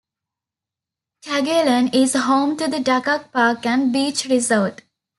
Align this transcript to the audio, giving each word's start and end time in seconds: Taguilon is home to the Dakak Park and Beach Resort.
Taguilon 1.23 1.93
is 1.93 2.15
home 2.15 2.57
to 2.57 2.67
the 2.67 2.79
Dakak 2.79 3.31
Park 3.31 3.67
and 3.67 3.93
Beach 3.93 4.25
Resort. 4.25 4.81